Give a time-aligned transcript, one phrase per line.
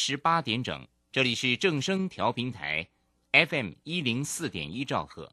[0.00, 2.86] 十八点整，这里是正声调频台
[3.32, 5.28] ，FM 一零四点一兆赫，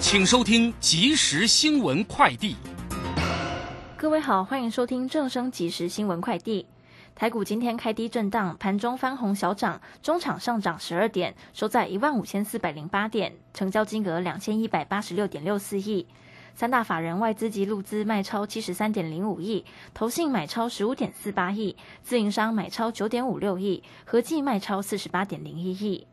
[0.00, 2.56] 请收听即时新闻快递。
[3.96, 6.66] 各位好，欢迎收听正声即时新闻快递。
[7.14, 16.04] 台股今天开低震荡，盘中翻红小涨，中场上涨十二点，收在一万五千四百零八点，成交金额两千一百八十六点六四亿。
[16.54, 26.06] 三大法人外资及陆资卖超七十三点零五亿，投信买超十五点四八亿，自营商买超九点五六亿，合计卖超四十八点零一亿。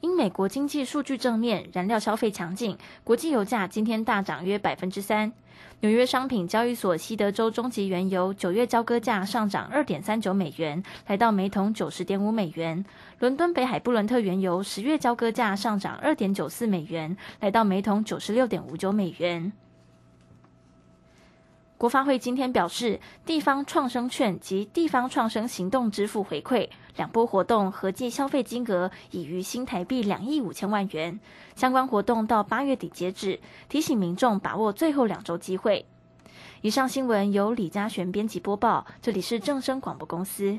[0.00, 5.32] 因美国经济数据正面，燃料消费强劲，国际油价今天大涨约百分之三。
[5.80, 12.84] 纽约商品交易所西德州中级原油九月交割价上涨二点三九美元，来到每桶九十点五美元。
[13.20, 19.52] 伦敦北海布伦特原油十月交割价上涨二点九四美元，来到每桶九十六点五九美元。
[21.78, 31.18] 国发会今天表示，地方创生券及地方创生行动支付回馈两波活动合计消费金额已逾新台币两亿五千万元。
[31.54, 33.38] 相关活动到八月底截止，
[33.68, 35.84] 提醒民众把握最后两周机会。
[36.62, 40.58] 以上新闻由李嘉璇编辑播报，这里是正声广播公司。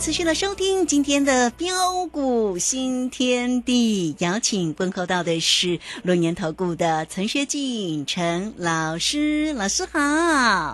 [0.00, 9.98] 持续的收听今天的标股新天地，邀请问候到的是龙年投顾的陈学进陈老师，老师好。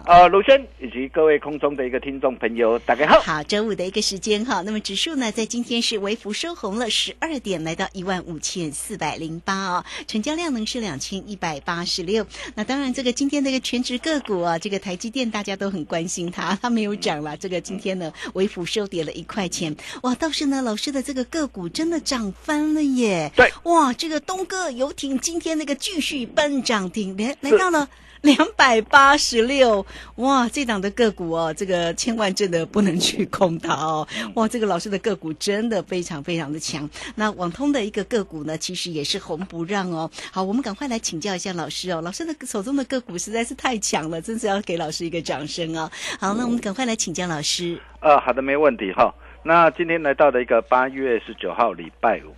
[0.06, 3.20] 呃，卢轩以及各位空中的一个听众朋友，大家好。
[3.20, 12.24] 好，周五的一个时间哈，那么指数呢，在今天是微幅收红了十二点，来到一万五千四百零八哦，成交量呢是两千一百八十六。
[12.54, 19.12] 那当然，这个今天这个全职个股啊，这个台积电大家都很关心它，它没有涨了，这个今天呢微幅收跌了。
[19.16, 20.14] 一块钱哇！
[20.16, 23.32] 倒是呢，老师的这个个股真的涨翻了耶！
[23.34, 27.88] 对，哇，这个东哥游艇今天那个继续奔涨停，来来到了
[28.26, 30.48] 两百八十六哇！
[30.48, 34.06] 这档的个股哦，这个千万真的不能去空它哦！
[34.34, 36.90] 哇，这个老师的个股真的非常非常的强。
[37.14, 40.10] 那网通的一个个股呢，其实也是红不让哦。
[40.32, 42.00] 好，我们赶快来请教一下老师哦。
[42.02, 45.88] 老师的手中的个股实在是太强了，真是要给老师一个掌声哦。
[46.18, 47.80] 好，那我们赶快来请教老师。
[48.00, 49.14] 呃，好的，没问题哈。
[49.44, 52.34] 那今天来到的一个八月十九号礼拜五，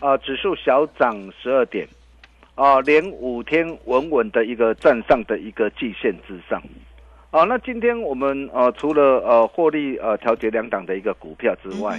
[0.00, 1.86] 呃，指数小涨十二点，
[2.54, 6.62] 啊，连五天稳稳的一个站上的一个季线之上，
[7.30, 11.98] 啊，那今天我们呃除了呃获利呃调节两档的一个股票之外，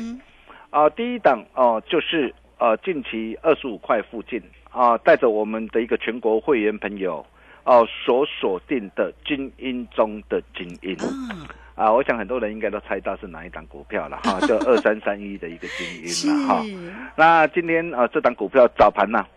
[0.69, 7.25] 啊，第一档哦就是呃近期二十五块附近啊，带着我们的一个全国会员朋友
[7.63, 10.95] 哦所锁定的精英中的精英。
[11.73, 16.63] 啊，我想很多人应该都猜到是哪一档股票了哈，就二三三一的一个精英了 哈。
[17.15, 19.27] 那今天啊，这档股票早盘呢，啊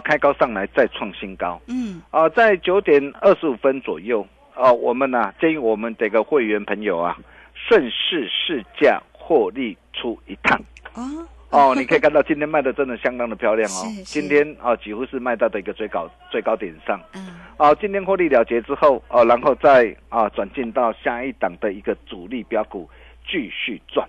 [0.00, 1.60] 开高上来再创新高。
[1.68, 2.02] 嗯。
[2.10, 7.16] 啊，在九点二十五分左右，啊，我们呢建议我们这个会员朋友啊，
[7.54, 10.60] 顺势试价获利出一趟。
[10.94, 11.28] 哦。
[11.50, 13.86] 哦，你可以看到今天卖的真的相当的漂亮哦。
[14.04, 17.00] 今天啊，几乎是卖到的一个最高最高点上。
[17.14, 17.40] 嗯。
[17.56, 22.86] 哦，今天获利了结之后，哦，然后再啊转进到下一档的一个主力标股
[23.26, 24.06] 继续赚。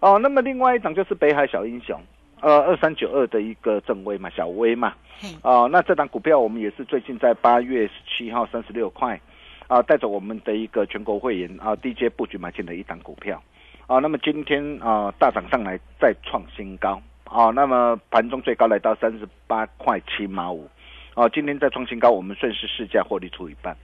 [0.00, 1.96] 哦，那么另外一档就是北海小英雄，
[2.42, 4.92] 呃，二三九二的一个正威嘛，小威嘛。
[5.42, 9.18] 哦，那这档股票我们也是最近在八月十七号三十六块。
[9.68, 13.42] 啊，带着我们的一个全国会员啊，DJ 布局买进的一档股票
[13.86, 20.68] 啊，那么今天啊大涨上来再创新高啊，那么盘中最高来到三十八块七毛五，
[21.14, 23.74] 哦，今天再创新高，我们顺势市价获利出一半。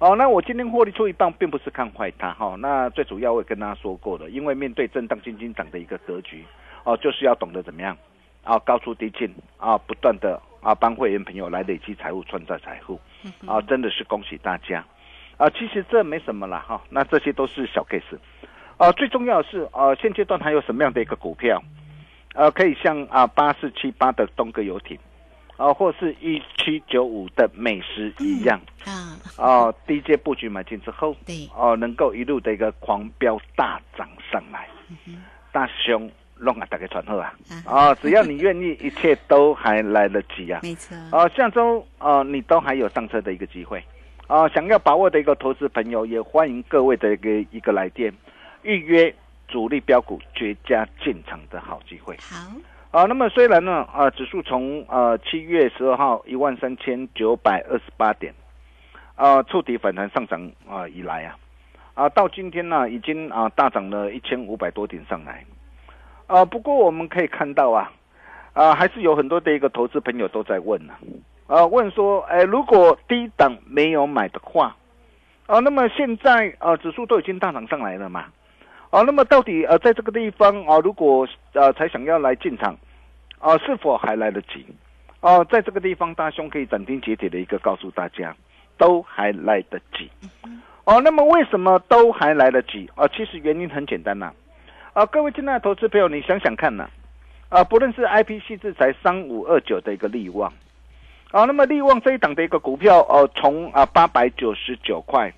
[0.00, 2.56] 哦，那我今天获利出一半，并不是看坏它哈。
[2.58, 6.44] 那最主要我也跟大家说过了，因为面对震荡、轻轻涨的一个格局，
[6.88, 7.94] 哦，就是要懂得怎么样
[8.42, 12.98] 啊，高出低进啊，不断的啊帮会员朋友来累积财富、创造财富
[13.46, 14.82] 啊，真的是恭喜大家
[15.36, 15.50] 啊！
[15.50, 18.18] 其实这没什么了哈，那这些都是小 case
[18.78, 18.90] 啊。
[18.92, 21.62] 最重要的是啊，现阶段还有什么样的一个股票，
[22.34, 24.98] 呃，可以像啊八四七八的东哥游艇。
[25.58, 34.68] 啊，或是一七九五的美食一样啊，哦，第一阶布局买进之后，对，哦，能够一路的一个狂飙大涨上来，
[35.50, 36.08] 大兄
[36.40, 43.82] 弄啊，大家传后啊，啊，只要你愿意，一切都还来得及啊，没错，哦，下周哦，你都还有上车的一个机会，
[44.26, 48.12] 啊，想要把握的一个投资朋友，也欢迎各位的一个一个来电
[48.62, 49.14] 预约
[49.46, 52.52] 主力标股绝佳进场的好机会，好。
[52.90, 58.32] 啊，那么虽然呢，啊，指数从呃七月十二号一万三千九百二十八点，
[59.14, 61.36] 啊触底反弹上涨啊以来啊，
[61.92, 65.44] 啊到今天呢已经啊大涨了一千五百多点上来，
[66.28, 67.90] 啊不过我们可以看到啊，
[68.52, 70.94] 啊还是有很多的一个投资朋友都在问呢，
[71.48, 74.76] 啊问说，哎如果低档没有买的话，
[75.46, 78.26] 啊那么现在啊指数都已经大涨上来了嘛。
[78.90, 82.74] 啊，那么到底呃，在这个地方啊，如果呃才想要来进场，
[83.38, 84.64] 啊，是否还来得及？
[85.20, 88.34] 哦，在这个地方，大兄可以斩钉截铁的一个告诉大家，
[88.78, 90.10] 都还来得及。
[90.84, 92.88] 哦，那么为什么都还来得及？
[92.94, 94.26] 啊，其实原因很简单呐。
[94.26, 94.32] 啊，
[95.06, 96.88] 各位亲爱的投资朋友，你想想看呐。
[97.48, 100.52] 啊，不论是 I P C 制裁三五二九的一个利旺，
[101.30, 105.32] 啊，那么利旺这一档的一个股票，哦，从啊八百九十九块，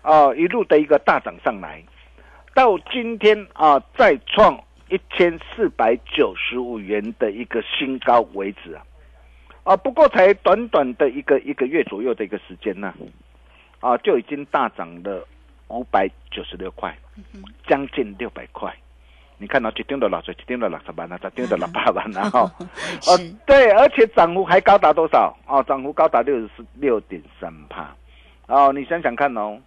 [0.00, 1.82] 啊，一路的一个大涨上来。
[2.54, 4.58] 到今天啊，再创
[4.88, 8.82] 一千四百九十五元的一个新高为止啊，
[9.64, 12.94] 啊，不过才短短的一个一个月左右的一个时间呢，
[13.80, 15.26] 啊，就已经大涨了
[15.68, 16.96] 五百九十六块，
[17.66, 18.74] 将近六百块。
[19.40, 22.40] 你看到一定的老水，一定的六十万了，一定的六八万啊哈。
[22.40, 25.34] 哦，对，而且涨幅还高达多少？
[25.46, 27.96] 哦，涨幅高达六十六点三帕。
[28.46, 29.58] 哦，你想想看哦。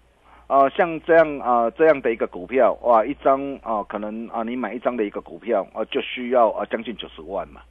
[0.45, 7.61] 哦，像这样啊，这样的一个股票哇，一张哦，可能啊，你买一张的一个股票哦，就需要啊将近九十万嘛。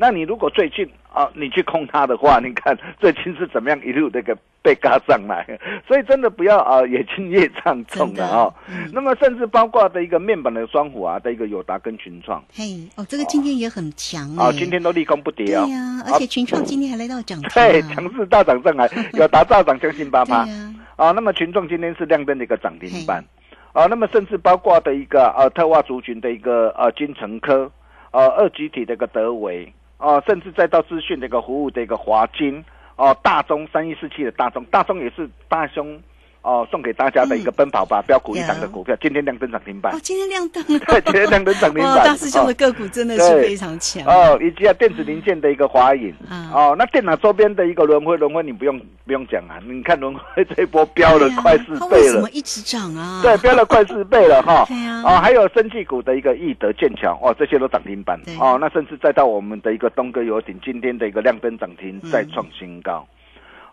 [0.00, 5.44] 那你如果最近啊，你去空它的话，你看最近是怎么样一路那个被嘎上来？
[5.88, 8.48] 所以真的不要啊，也轻越唱重的啊。
[8.92, 15.64] 那么甚至包括的一个面板的双虎啊的一个友达跟群创，嘿，哦，这个今天也很强啊，今天都立功不跌啊。
[15.64, 20.46] 对呀，而且群创今天还来到涨停，对，强势大涨上来，友达大涨将近八八。
[20.94, 23.24] 啊，那么群众今天是亮灯的一个涨停板，
[23.72, 27.68] 啊，那么甚至包括的一个呃特化族群的一个呃金城科，
[28.12, 32.64] 呃二级体的一个德维，啊，甚至再到资讯的一个服务的一个华金，
[32.96, 36.00] 哦大中三一四七的大中，大中也是大中。
[36.42, 39.94] 哦，送给大家的一个奔跑吧标股一档的股票，今天亮灯涨停板。
[39.94, 40.62] 哦，今天亮灯。
[40.66, 42.04] 对，今天亮灯涨停板。
[42.04, 44.02] 大师兄的个股真的是非常强。
[44.06, 46.14] 哦，以及啊电子零件的一个华影。
[46.52, 52.12] 哦，那电脑周边的一个轮回，轮回你不用不用讲啊，你看轮回这一波飙了快四倍了。
[52.12, 53.20] 怎么一直涨啊？
[53.22, 54.64] 对，飙了快四倍了哈。
[54.68, 55.02] 对啊。
[55.04, 58.18] 哦，还有生技股的一个易德剑桥，哦，这些都涨停板。
[58.40, 63.06] 哦，那甚至再到我们的一个东哥游艇，今天的一个亮灯涨停，再创新高。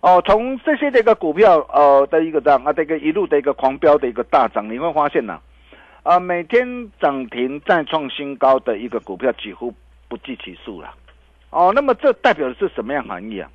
[0.05, 5.41] 哦，从这些的一个股票，呃的一个涨啊，这个一路的一个狂飙的一个大涨，你会发现呢，
[6.03, 9.73] 啊，每天涨停再创新高的一个股票几乎
[10.07, 10.93] 不计其数了。
[11.49, 13.49] 哦，那么这代表的是什么样含义啊？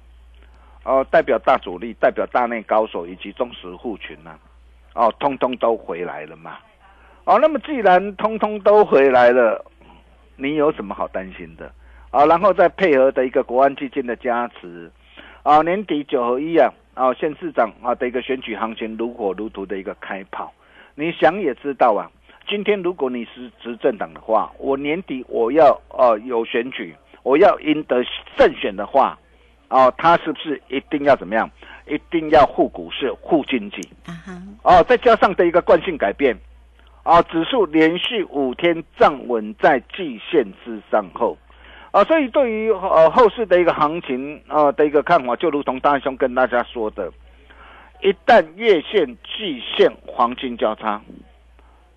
[0.82, 4.36] 哦，代表大主力，代表大内高手以及忠实户群呢？
[4.94, 6.56] 哦，通通都回来了嘛？
[7.26, 9.64] 哦，那么既然通通都回来了，
[10.34, 11.72] 你有什么好担心的？
[12.10, 14.90] 啊，然后再配合的一个国安基金的加持。
[15.42, 20.52] 啊，年底九合一啊，啊，县市长啊的一个选举行情如火如荼的一个开跑，
[20.94, 22.10] 你想也知道啊，
[22.46, 28.04] 今天如果你是执政党的话，我年底我要呃有选举，我要赢得
[28.36, 29.18] 胜选的话，
[29.68, 31.50] 哦，他是不是一定要怎么样？
[31.86, 33.80] 一定要护股市、护经济？
[34.62, 36.36] 哦，再加上的一个惯性改变，
[37.02, 41.38] 啊，指数连续五天站稳在季线之上后。
[41.92, 47.10] 啊，所以对于呃后市的一个行情啊的一个看法，就如同大兄跟大家说的，
[48.00, 51.00] 一旦月线、季线黄金交叉，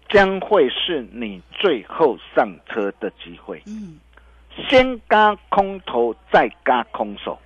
[0.09, 3.61] 将会是你最后上车的机会。
[3.67, 3.99] 嗯，
[4.67, 7.37] 先嘎空头，再嘎空手，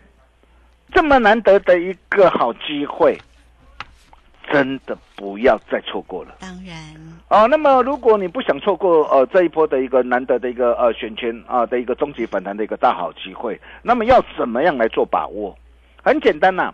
[0.94, 3.18] 这么难得的一个好机会，
[4.52, 6.36] 真的不要再错过了。
[6.40, 6.76] 当然，
[7.28, 15.56] 啊，那么如果你不想错过呃这一波的一个难得的一个呃选权啊、的一个终极反弹的一个大好机会，那么要怎么样来做把握？
[16.04, 16.74] 很简单呐、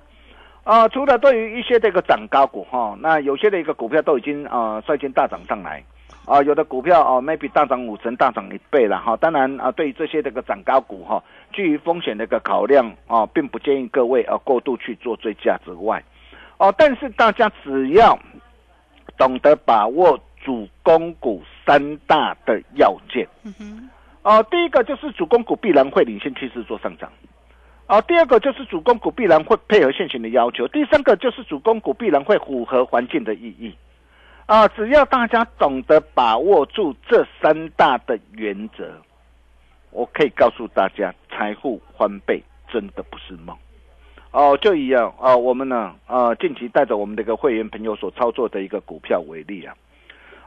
[0.64, 5.84] 啊，除了对于一些这个涨高股哈、那有些的一个股票都已经啊率先大涨上来。
[6.26, 9.14] 啊，有的股票哦，maybe 大涨五成、大涨一倍了哈。
[9.18, 11.22] 当然啊，对于这些这个涨高股哈，
[11.54, 16.02] 基于风险的一个考量啊，并不建议各位啊过度去做追加之外，
[16.58, 18.18] 哦，但是大家只要
[19.18, 23.28] 懂得把握主攻股三大的要件。
[23.44, 23.90] 嗯哼，
[24.22, 27.12] 哦，第一个就是主攻股必然会领先趋势做上涨。
[27.88, 33.76] 哦，第二个就是主攻股必然会配合现行的要求，第三个就是主攻股必然会符合环境的意义。
[34.46, 38.94] 啊，只要大家懂得把握住这三大的原则，
[39.92, 42.42] 我可以告诉大家，财富翻倍
[42.72, 43.56] 真的不是梦。
[44.34, 49.76] 哦，就一样啊，我们呢，呃，近期带着我们的一个会员朋友所操作的一个股票为例啊，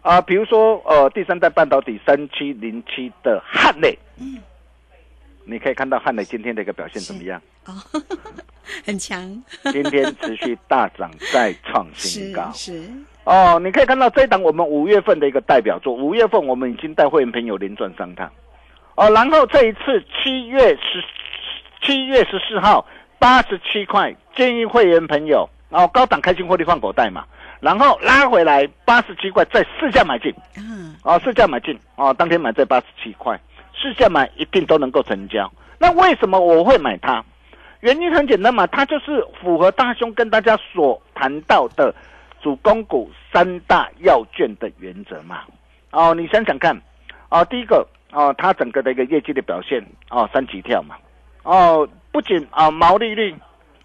[0.02, 4.38] 啊，比如说呃，第三代半导体三七零七的汉磊，嗯，
[5.44, 7.40] 你可以看到汉磊今天的一个表现怎么样？
[7.66, 7.72] 哦，
[8.84, 9.20] 很强，
[9.70, 12.50] 今天持续大涨，再创新 是高。
[12.52, 12.90] 是，
[13.22, 18.28] 哦，你可以看到这一档我们五月份的一个代表作，五月份我们已经带会员朋友连赚三趟，
[18.96, 21.04] 哦，然后这一次七月十
[21.82, 22.84] 七月十四号
[23.18, 27.24] 八十七块，建议会员朋友哦高档开心获利放口袋嘛，
[27.60, 33.38] 然后拉回来八十七块再试价买进，嗯，哦试价买进哦，当天买在八十七块，
[33.72, 35.50] 试价买一定都能够成交。
[35.78, 37.24] 那为什么我会买它？
[37.80, 41.94] 原因很简单嘛，它就是符合大兄跟大家所谈到的
[42.40, 45.40] 主攻股三大要件的原则嘛。
[45.90, 46.74] 哦，你想想看，
[47.28, 50.96] 哦，第一个哦，它整个的一个业绩的表现哦，三级跳嘛。
[51.42, 53.34] 哦，不仅啊毛利率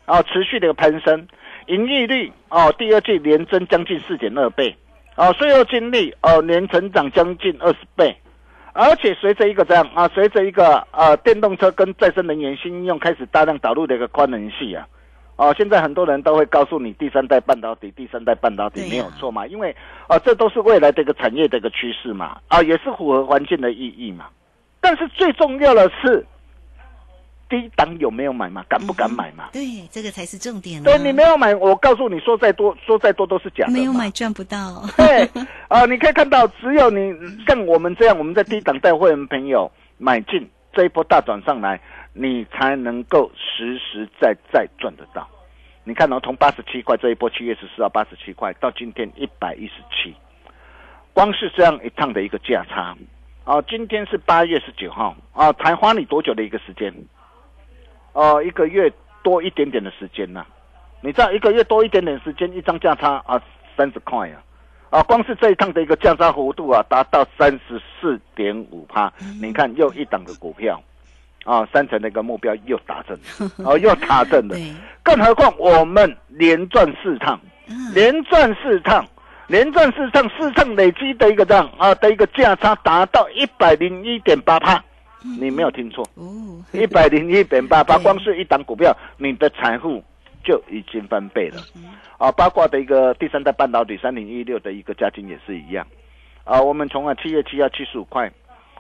[0.05, 1.27] 啊持续的一个攀升，
[1.67, 4.73] 盈利率哦第二季连增将近四点二倍，
[5.17, 8.15] 哦税后净利哦年成长将近二十倍。
[8.71, 14.88] 而且随着一个这样啊，随着一个呃电动车跟再生能源新应用开始大量导入的一个宽能系啊，
[15.35, 19.75] 哦，现在很多人都会告诉你第三代半导体，第三代半导体没有错嘛，因为
[20.07, 24.27] 啊这都是未来的一个产业的一个趋势嘛，啊也是符合环境的意义嘛。
[24.79, 26.25] 但是最重要的是，
[27.51, 29.50] 低档有没有买嘛，敢不敢买嘛？
[29.51, 30.86] 对，这个才是重点啊。
[30.86, 33.77] 对你没有买，我告诉你说再多说再多都是假的嘛。
[33.77, 35.29] 没有买赚不到，对，
[35.67, 37.13] 啊、 你可以看到，只有你
[37.46, 41.77] 像我们这样，我们在低档带会员朋友买进这一波大转上来，
[42.13, 45.27] 你才能够实实在在赚得到。
[45.84, 50.15] 你看哦，从八十七块这一波七月十四号八十七块到今天一百一十七，
[51.12, 52.96] 光是这样一趟的一个价差，
[53.43, 56.93] 啊，今天是八月十九号啊，才花你多久的一个时间？
[58.13, 58.91] 哦、一个月
[59.23, 60.45] 多一点点的时间呐、
[61.01, 63.41] 你知道一个月多一点点时间，一张价差啊
[63.77, 64.43] 三十块啊，
[64.89, 69.11] 啊，光是这一趟的一个价差幅度啊，达到三十四点五趴。
[69.41, 70.81] 你看又一档的股票，
[71.45, 74.57] 啊，三成的一个目标又达成了， 哦，又达成了。
[75.01, 79.05] 更何况我们连赚四趟，嗯，连赚四趟，
[79.47, 84.83] 连赚四趟，四趟累积的一个这样啊的一个价差达到一百零一点八趴。
[85.23, 90.03] 你没有听错，哦，一百零一点八八， 光是一档股票，你的财富
[90.43, 91.61] 就已经翻倍了。
[91.75, 95.85] 嗯啊，包括的一个第三代半导体三零一六的一个加金也是一样。
[96.43, 98.31] 啊，我们从啊七月七号七十五块，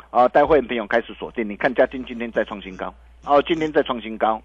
[0.09, 2.93] 啊，带会员朋友开始锁定，你看嘉金今天再创新高，
[3.25, 4.41] 哦、今天再创新高。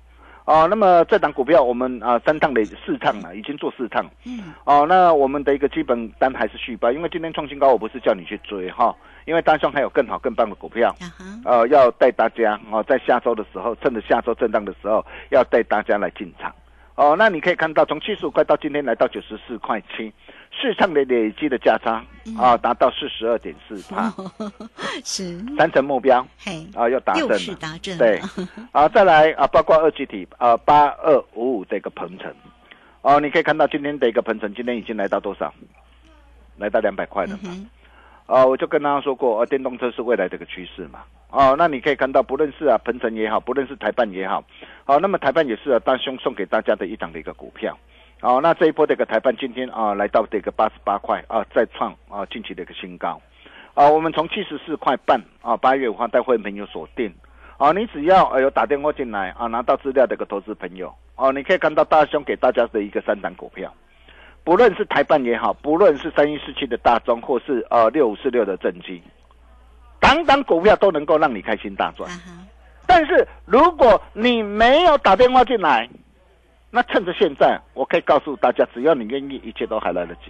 [0.47, 4.09] 哦、那么这档股票我们啊三趟的四趟了，已经做四趟。
[4.25, 10.95] 嗯，哦，那我们的一个基本单还是续报，因为今天创新高，我不是叫你去追哈，因为单双还有更好更棒的股票。
[11.01, 11.11] 啊，
[11.45, 16.55] 呃，要带大家哦，在下周的时候，趁着下周震荡的时候，要带大家来进场。
[16.95, 20.11] 哦，那你可以看到，从七十五块到今天来到九十四块七，
[20.61, 22.03] 市场的累积的价差
[22.37, 24.13] 啊、达到四十二点四 帕，
[25.05, 27.39] 是，三成目标嘿，啊、要达成又了。
[27.39, 28.21] 是达阵，对，
[28.73, 32.35] 啊，再来啊，包括二级体啊，八二五五的一个鹏程，
[33.03, 35.53] 哦，你可以看到今天的一个鹏程，今天已经来到多少？
[36.57, 37.51] 来到两百块了嘛。
[38.27, 41.05] 哦，我就跟大家说过，呃，电动车是未来的一个趋势嘛。
[41.31, 44.43] 哦，那你可以看到，不论是啊鹏程也好，不论是台办也好，
[44.85, 47.79] 好、那么台办也是啊大兄送给大家的一档的一个股票。
[48.21, 53.21] 好、那这一波的一个台办今天啊来到这个八十八块啊，再创啊近期的一个新高。
[53.75, 57.15] 啊，我们从七十四块半啊，八月五号带会员朋友锁定。
[57.59, 63.73] 啊，你只要呃有打电话进来啊，拿到资料的一个投资朋友，哦、你可以看到大兄给大家的一个三档股票。
[64.45, 69.03] 不论是台办也好，不论是三一四七的大中，或是呃六五四六的正金，
[70.01, 72.11] 档档股票都能够让你开心大赚
[72.87, 75.89] 但是如果你没有打电话进来，
[76.77, 80.25] 那趁着现在，我可以告诉大家，只要你愿意，一切都还来得及。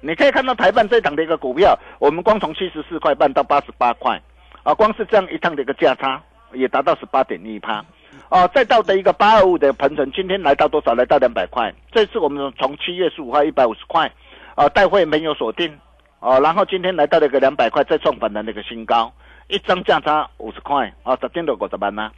[0.00, 4.18] 你可以看到台办这档的一个股票，我们光从七十四块半到八十八块，
[4.62, 6.18] 啊，光是这样一趟的一个价差，
[6.54, 7.84] 也达到十八点一趴，
[8.30, 10.94] 哦，再到的一个八二五的鹏程，今天来到多少？
[10.94, 11.70] 来到两百块。
[11.92, 14.10] 这次我们从七月十五号一百五十块，
[14.54, 15.78] 啊，待会没有锁定，
[16.20, 19.12] 哦，然后今天来到了一个两百块，再创反的那个新高，
[19.48, 22.10] 一张价差五十块，啊，十天都五十万呐，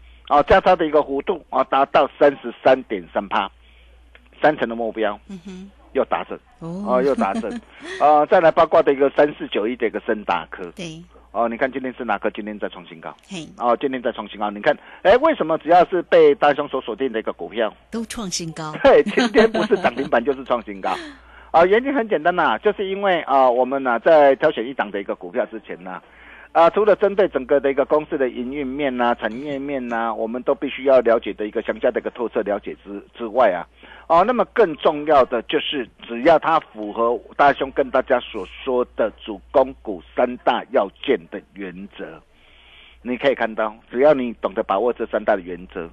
[0.45, 3.51] 价差的一个幅度啊，达到三十三点三趴，
[4.41, 5.19] 三成的目标。
[5.29, 7.51] 嗯哼，又达成哦哦，又达成，
[8.01, 10.65] 啊，再来八卦的一个三四九一的一个深大科。
[10.75, 11.03] 对，
[11.33, 13.15] 哦，你看今天是哪个今天再创新高？
[13.29, 20.97] 嘿，哦，今天再创新高，你看，哎，为什么只要是被大兄所锁定的一个股票，都创新高， 对，今天不是涨停板就是创新高，
[21.53, 26.03] 啊、原因很简单呐、就是因为啊、我们呢、在挑选一档的一个股票之前呢、啊，
[26.53, 33.65] 啊除了针对整个的一个公司的营运面呐、产业面呐、我们都必须要了解的一个详加的一个透彻了解之之外啊，
[34.07, 42.21] 哦，那么更重要的就是，只要它符合大兄跟大家所说的主攻股三大要件的原则，
[43.01, 45.89] 你可以看到，只要你懂得把握这三大的原则，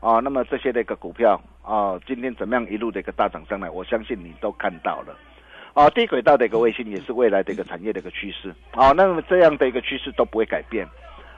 [0.00, 5.16] 哦，那么这些的一个股票哦，今天怎么样一路的一个大涨上来，我相信你都看到了。
[5.74, 8.54] 哦，低轨道的一个卫星也是未来的一个产业的一个趋势。
[8.74, 10.86] 哦，那么这样的一个趋势都不会改变。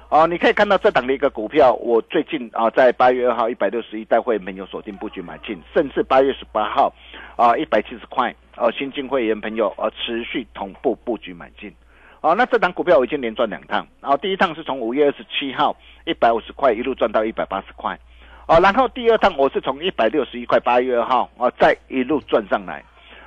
[0.09, 6.93] 哦，你可以看到这档的一个股票，我最近啊在八月二号一百六十一带会没有锁定布局买进，甚至八月十八号
[7.35, 11.73] 啊一百七十块，啊新进会员朋友呃持续同步布局买进。
[12.21, 15.75] 哦，那这档股票我已经连赚两趟，然后第一趟是从五月二十七号
[16.05, 17.99] 一百五十块一路赚到一百八十块，
[18.47, 22.85] 哦，然后第二趟我是从一百六十一块八月二号哦再一路赚上来，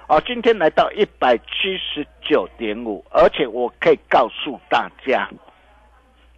[0.07, 5.27] 哦，今天来到一百七十九点五，而且我可以告诉大家，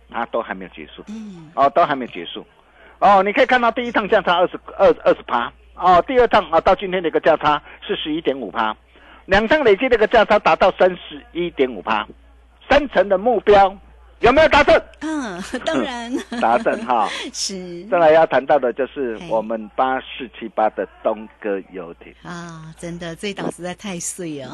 [0.09, 2.45] 它都还没有结束，嗯，哦，都还没有结束，
[2.99, 8.73] 哦，你可以看到第一趟价差二十二二十趴，哦，第二趟啊到今天的一个价差是十一点五趴，
[9.25, 12.07] 两趟累计的一个价差达到三十一点五趴，
[12.69, 13.75] 三成的目标
[14.19, 14.81] 有没有达成？
[15.01, 16.11] 嗯， 当然。
[16.41, 17.07] 达成哈。
[17.31, 17.83] 是。
[17.85, 19.27] 再来要谈到的就是嘿。
[19.29, 24.49] 我们八四七八的东哥游艇，啊，真的这一档实在太碎哦，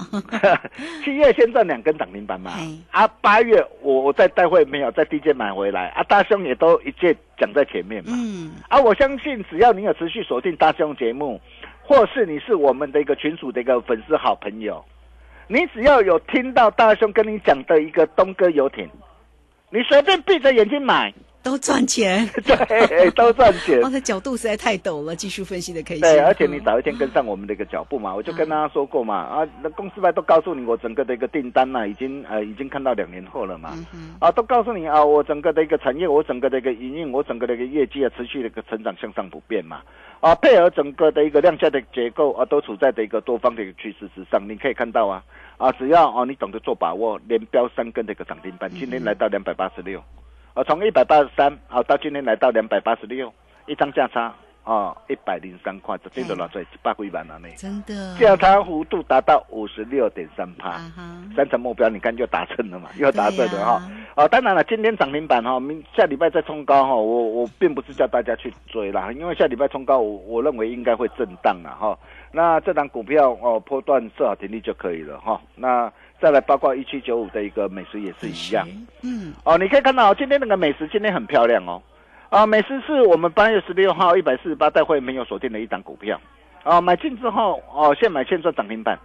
[1.04, 2.52] 七月先赚两根涨停板嘛。
[2.58, 4.92] 嘿，啊，八月我我在带会没有？
[4.92, 11.40] 在低阶买回来，啊，大兄也都一届讲在前面嘛，嗯，啊，我相信只要你有持续锁定大兄节目，
[11.82, 14.84] 或是你是我们的一个群主的一个粉丝好朋友，
[15.48, 18.88] 你只要有听到大兄跟你讲的一个东哥游艇，
[19.74, 21.12] 你随便闭着眼睛买，
[21.44, 23.80] 都赚钱， 对，都赚钱。
[23.84, 23.90] 哦，。
[23.92, 39.82] 这角度实在太陡了，技术分析的可以，对，而且你早一天跟上我们的一个脚步嘛，我就跟大家说过嘛，啊，那公司派都告诉你，我整个的一个订单呢、已经呃已经看到两年后了嘛，嗯，啊，都告诉你啊，我整个的一个产业，我整个的一个营运，我整个的一个业绩啊，持续的一个成长向上不变嘛，
[40.22, 45.22] 啊，配合整个的一个量价的结构啊，都处在的一个多方的一个趋势之上，你可以看到啊，
[45.58, 50.02] 啊，只要啊你懂得做把握，连标三根的一个涨停板，今天来到两百八十六，
[50.54, 53.34] 啊，从一百八十三啊到今天来到两百八十六，
[53.66, 54.32] 一张价差
[54.64, 60.70] 啊一百零三块，这这都拿出来八几万了呢，真的，价差幅度达到五十六点三趴。
[60.70, 61.04] 啊哈，
[61.36, 63.92] 三成目标，你看就达成了嘛， 又达成了哈。
[64.16, 71.98] 哦，当然了，今天涨停板哈，明下礼拜再冲高哈，我我并不是叫大家去追啦，因为下礼拜冲高，我我认为应该会震荡了哈。
[72.32, 75.42] 那这档股票哦，波段设好停利就可以了哈。
[75.56, 75.92] 那
[76.24, 78.66] 再来包括一七九五的一个美食也是一样
[79.02, 81.82] 嗯，哦，你可以看到今天那个美食今天很漂亮哦。
[82.30, 86.18] 啊，美食是我们八月十六号一百四十八带会没有锁定的一档股票，
[86.64, 88.98] 啊，买进之后哦，现买现赚涨停板，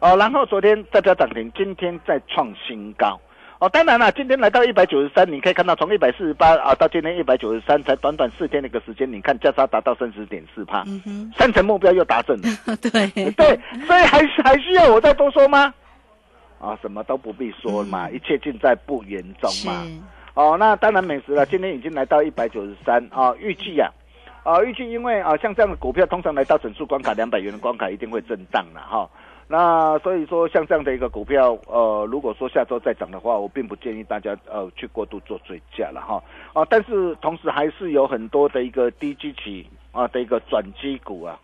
[0.00, 3.18] 哦，然后昨天再飙涨停，今天再创新高。
[3.60, 12.76] 哦，当然了，今天来到一百九十三，你可以看到从一百四十八啊到今天一百九十三，才短短四天的一个时间，你看价差达到三十点四帕，嗯哼，三成目标又达成了。
[12.76, 15.72] 对，对，所以还是还需要我再多说吗？
[16.58, 19.86] 啊，什么都不必说嘛，一切尽在不言中，嘛。
[20.34, 23.90] 哦，那当然美食了，今天已经来到一百九十三啊，预计啊，
[24.44, 29.08] 啊，预计因为啊，像这样的股票，通常来到整数关卡两百元的关卡，一定会震荡了哈。
[29.50, 36.22] 那所以说，像这样的一个股票，呃，如果说下周再涨的话，我并不建议大家呃去过度做追加了哈。
[36.52, 41.40] 啊，但是同时还是有很多的一个低基期啊的一个转机股啊，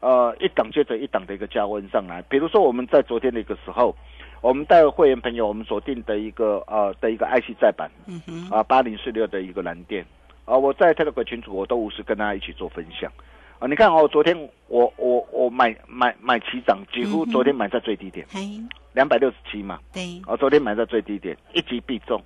[0.00, 2.22] 呃，一档接着一档的一个加温上来。
[2.28, 3.96] 比如说我们在昨天的一个时候，
[4.40, 10.04] 我们带会员朋友我们锁定的一个呃的一个 IC 再版嗯哼，啊八零四六的一个蓝电。
[10.44, 13.12] 啊，我在 Telegram 群组我都无私跟大家一起做分享。
[13.58, 13.66] 啊。
[13.68, 14.34] 你看哦，昨天
[14.68, 18.58] 我我我买买买起涨，几乎昨天买在最低点嘿，
[18.94, 22.22] 两百六十七嘛，对，啊，昨天买在最低点，一击必中，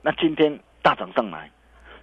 [0.00, 1.50] 那今天大涨上来，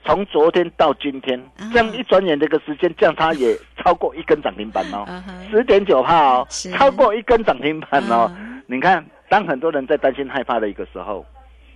[0.06, 5.08] 从昨天到今天，啊这样一转眼的一个时间，降差也超过一根涨停板哦。
[5.50, 6.48] 十点九帕哦，
[6.78, 8.26] 超过一根涨停板哦。
[8.26, 11.26] 啊你看，当很多人在担心害怕的一个时候，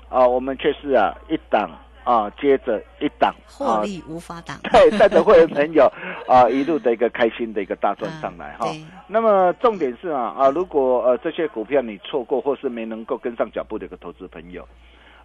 [0.09, 1.71] 啊，我们却是啊一档
[2.03, 4.55] 啊接着一档啊，获利无法挡。
[4.71, 5.91] 对，带着会员朋友
[6.27, 8.67] 啊一路的一个开心的一个大赚上来 哈。
[8.67, 14.63] 对那么重点是啊啊，如果呃这些股票你错过或是没能够跟上脚步的一个投资朋友，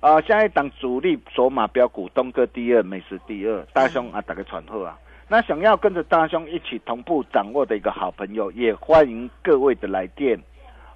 [0.00, 4.98] 啊，下一档主力索马标股东哥第二，美食第二，大兄啊打个传呼啊。
[5.28, 10.40] 那想要跟着大兄一起同步掌握的一个好朋友，也欢迎各位的来电，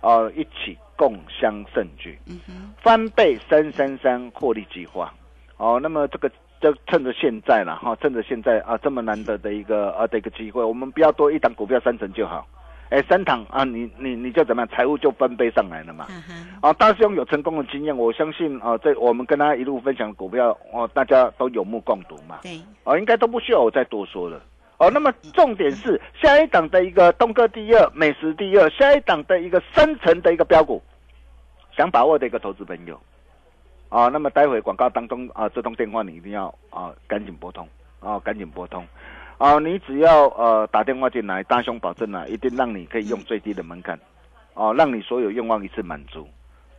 [0.01, 5.13] 呃，一起共襄盛举，嗯，翻倍三三三获利计划。
[5.59, 6.31] 哦，那么这个
[6.61, 12.47] 就趁着现在了哈，趁着现在啊这么难得的一个啊的一个机会，我们不要多一档股票三成就好，
[12.91, 16.07] 哎，三档啊，你你你就怎么样，财务就翻倍上来了嘛。
[16.61, 24.41] 啊大师兄有成功的经验，我相信啊，在我们跟他一路分享股票，哦，大家都有目共睹嘛，对，哦，应该都不需要我再多说了。
[24.79, 30.83] 哦，那么重点是下一档的一个东哥第二，美食第二，下一档的一个深层的一个标股，
[31.75, 33.01] 想把握的一个投资朋友，
[33.89, 37.67] 啊，那么待会广告当中啊，这通电话你一定要啊赶紧拨通，
[38.01, 38.87] 啊，赶紧拨通，
[39.39, 43.99] 啊，你只要呃打电话进来，大雄保证啊，一定让你可以用最低的门槛，
[44.53, 46.29] 哦、让你所有愿望一次满足。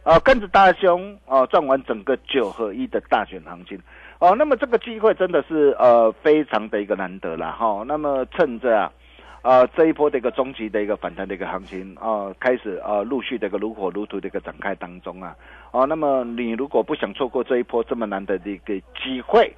[0.03, 3.77] 啊，跟着大雄哦、赚完整个九合一的大选行情。
[4.19, 8.91] 哦，那么这个机会真的是呃非常的一个难得了哈、那么趁着啊。
[9.43, 15.33] 呃，这一波的一个终极的一个反弹的一个行情啊，开始啊陆续的一个如火如荼的一个展开当中啊，
[15.71, 19.55] 哦、那么你如果不想错过这一波这么难得的一个机会，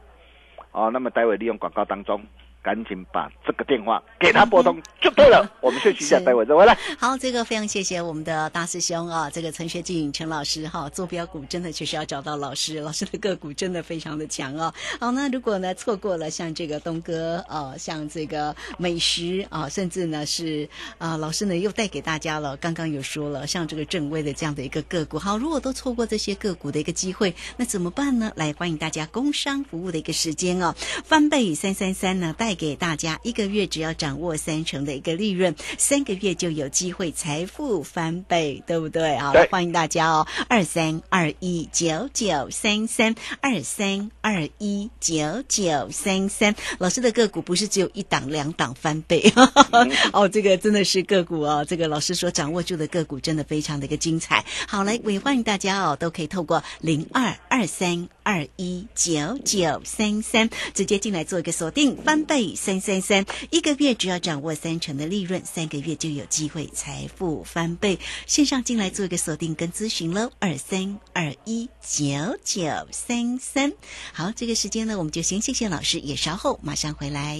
[0.74, 2.22] 哦、那么待会利用广告当中，
[2.62, 5.50] 赶紧把这个电话给他拨通就对了。
[5.62, 6.78] 我们休息一下，是待会再回来。
[6.98, 14.74] 好，这个非常谢谢我们的大师兄啊，这个陈学进陈老师哈，坐标股真的就是要找到老师，老师的个股真的非常的强哦。
[15.00, 20.68] 好，那如果呢错过了像这个东哥呃，像这个美食啊，甚至呢是
[20.98, 28.32] 啊、老师呢又带给大家了，刚刚有说了，像这个正威的这样的一个个股，好，如果都错过这些个股的一个机会，那怎么办呢？
[28.36, 39.18] 来，欢迎大家工商服务的一个时间哦，翻倍三三三呢带给大家一个月只要掌握三成的一个利润，三个月就有机会财富翻倍，对不对？
[39.18, 46.56] 好，欢迎大家哦，二三二一九九三三二三二一九九三三。
[46.78, 49.32] 老师的个股不是只有一档两档翻倍，
[50.14, 54.44] 哦，这个真的是个股哦，这个老师所掌握住的个股真的非常的一个精彩。
[54.68, 68.00] 好，来，也欢迎大家哦，都可以透过零二二三二一九九三三直接进来做一个锁定，翻倍三三三，一个月只要掌握三成的利润，三个月就有机会财富翻倍。
[68.26, 72.08] 线上进来做一个锁定跟咨询喽，二三二一九
[72.44, 73.72] 九三三。
[74.14, 77.40] 好，这个时间呢，我们就先谢谢老师，也稍后马上回来。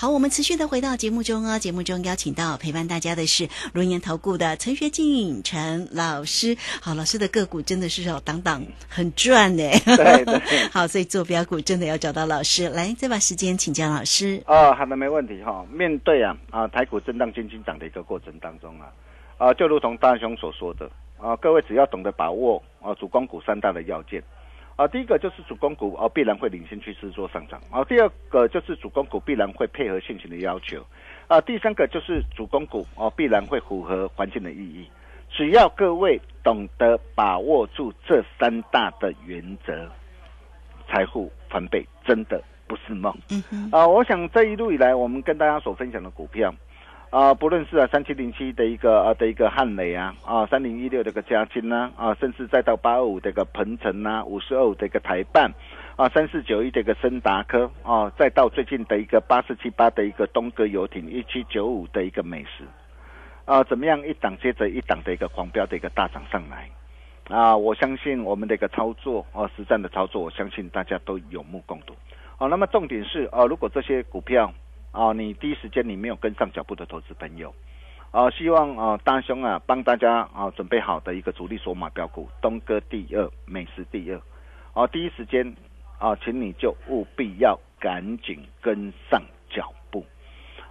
[0.00, 1.58] 好，我们持续的回到节目中哦。
[1.58, 6.56] 节目中邀请到陪伴大家的是轮研投顾的陈学进陈老师。
[6.80, 9.62] 好，老师的个股真的是哦，档档很赚呢。
[9.84, 10.40] 对对
[10.72, 12.66] 好，所以做标股真的要找到老师。
[12.70, 14.42] 来，再把时间请教老师。
[14.46, 18.88] 哦，好的，没问题哈、面对啊啊台股震荡轻轻涨的一个过程当中啊，
[19.36, 24.22] 啊，就如同大雄所说的啊，各位只要懂得把握啊主攻股三大的要件。
[24.80, 30.82] 啊，第一个就是主攻股啊必然会领先趋势做上涨啊，第二个就是主攻股必然会配合现行的要求
[31.28, 34.88] 啊，第三个就是主攻股哦、必然会符合环境的意义。
[35.28, 39.86] 只要各位懂得把握住这三大的原则，
[40.88, 43.14] 财富翻倍真的不是梦。
[43.70, 46.54] 啊、我想这一路以来，我们跟大家所分享的股票，
[47.10, 55.52] 啊，不论是啊三七零七的一个啊的一个汉雷啊，啊三零一六的一个嘉金呐，啊甚至再到八二五的一个鹏程呐，五十二五的一个台办，
[55.96, 62.62] 啊三四九一的一个森达科，啊再到最近的一个八四七八的一个东哥游艇，一七九五的一个美食，
[63.44, 66.70] 啊怎么样一档接着一档的一个狂飙的一个大涨上来，
[67.28, 71.92] 啊我相信我们的一个操作啊实战的操作，我相信大家都有目共睹，
[72.38, 74.52] 啊那么重点是啊如果这些股票。
[74.92, 77.54] 啊，你第一时间你没有跟上脚步的投资朋友，
[78.10, 84.20] 啊，希望啊大兄啊帮大家啊准备好的一个主力索马标股，东哥第二，美食第二，
[84.72, 85.54] 啊，第一时间
[85.98, 90.04] 啊，请你就务必要赶紧跟上脚步，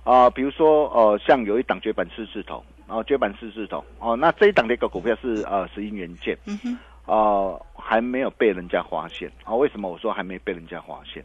[0.03, 11.23] 啊，比如说呃，像有一档绝版四字头，啊，绝版四字头，哦，那这一档的一个股票是呃石英元件，嗯哼，啊，还没有被人家发现，啊，为什么我说还没被人家发现？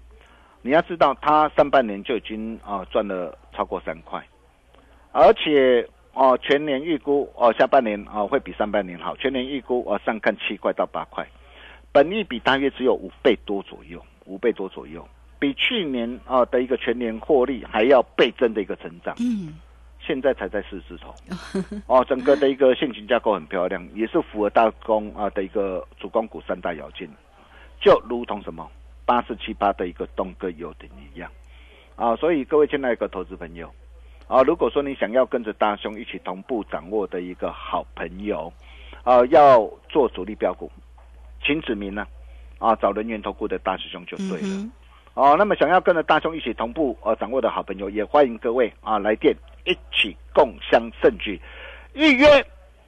[0.67, 4.27] 你要知道，它上半年就已经啊赚了超过三块，
[5.13, 11.29] 而且哦全年预估哦下半年啊会比上半年好，全年预估哦上看七块到八块，
[11.93, 15.07] 本益比大约只有五倍多左右，五倍多左右，
[15.39, 19.15] 比去年啊的一个全年获利还要倍增的一个成长。
[19.21, 19.53] 嗯，
[20.01, 21.15] 现在才在四字头，
[21.87, 27.07] 哦，整个的一个现金架构很漂亮，也是符合大公啊的一个主攻股三大要件，
[27.83, 28.67] 就如同什么？
[29.07, 31.31] 八四七八的一个东哥游艇一样，
[31.97, 33.71] 啊，所以各位亲爱的投资朋友，
[34.27, 38.53] 啊，如果说你想要跟着大兄一起同步掌握的一个好朋友，
[39.03, 40.71] 啊，要做主力标股，
[41.45, 42.07] 请指明呢，
[42.59, 44.71] 啊，找人员投顾的大师兄就对了，
[45.15, 51.41] 哦，那么想要跟着大兄一起同步呃掌握的好朋友，也欢迎各位啊来电一起共襄盛举，
[51.95, 52.27] 预约。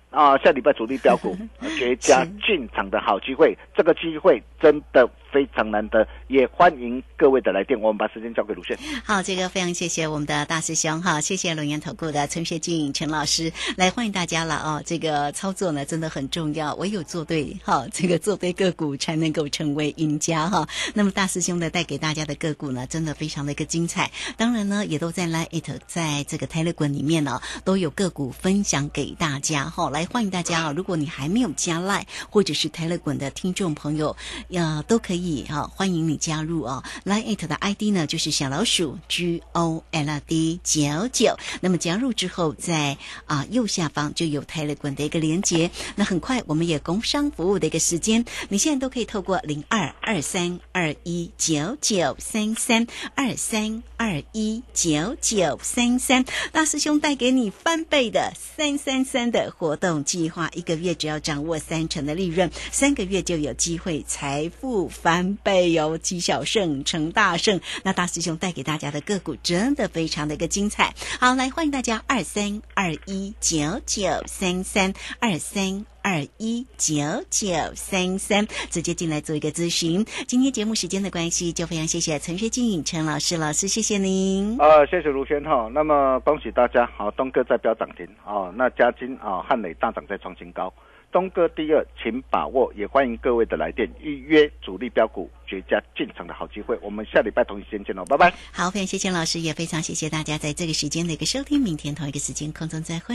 [0.09, 1.37] 啊，下礼拜主力标股
[1.77, 7.79] 绝佳进场的好机会，这个机会真的非常难得，也欢迎各位的来电。
[7.81, 8.77] 我们把时间交给卢迅。
[9.05, 14.83] 好，这个非常谢谢我们的大师兄哈，谢谢龙岩投顾的陈学进陈老师来欢迎大家了哦。
[14.85, 20.67] 这个操作呢真的很重要，唯有做对哈， 这个做对个股才能够成为赢家哈。
[20.95, 24.11] 那么大师兄呢带给大家的个股呢，真的非常的一个精彩。
[24.39, 29.91] 当然呢，也都在 Line It 在这个 Telegram 里面呢，都有个股分享给大家哈。
[29.91, 30.07] 来。
[30.07, 30.73] 欢迎大家啊！
[30.75, 34.17] 如果你还没有加 Line 或者是 Telegram 的听众朋友，
[34.49, 36.83] 呀，都可以以哈，欢迎你加入哦。
[37.05, 41.37] Line it 的 ID 呢，就是小老鼠 G O L D 九九。
[41.61, 45.71] 那么加入之后，在啊右下方就有 Telegram 的一个连接。
[45.97, 60.05] 那很快我们也工商服务的一个时间，你现在都可以透过零二二三二一九九三三二三二一九九三三，大师兄带给你翻倍的三三三的活动。
[60.05, 65.97] 计划一个月只要掌握三成的利润，三个月就有机会财富翻倍哟！
[65.97, 70.93] 积小胜成大胜，那大师兄带给大家的个股真的非常的一个精彩。
[71.21, 80.05] 好，来欢迎大家二三二一九九三三二三二一九九三三直接进来做一个咨询。
[80.27, 84.57] 今天节目时间的关系，就非常谢谢陈学金陈老师老师，谢谢您。
[84.59, 85.71] 呃，谢谢卢轩哈。
[85.73, 90.05] 那么恭喜大家，好，东哥在飙涨停啊，那嘉金啊，汉磊大涨。
[90.09, 90.73] 在创新高，
[91.17, 96.79] 东哥第二，请把握，也欢迎各位的来电预约主力标股绝佳进场的好机会。
[96.83, 98.35] 我们下礼拜同一时间见喽，拜拜。
[98.53, 101.59] 好，非常谢谢老师，也非常谢谢大家在这个时间的一个收听。
[101.59, 103.15] 明天同一个时间空中再会。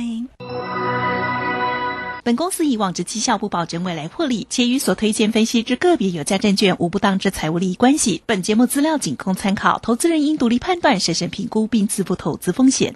[2.24, 8.24] 本公司以往之绩效不保证未来获利，且与所推荐分析之个别有价证券无不当之财务利益关系。
[8.26, 12.96] 本节目资料仅供参考，投资人应独立判断、审慎评估并自负投资风险。